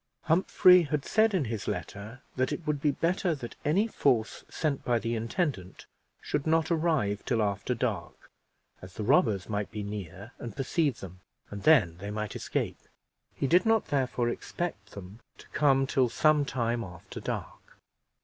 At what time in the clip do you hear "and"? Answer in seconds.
10.39-10.55, 11.51-11.61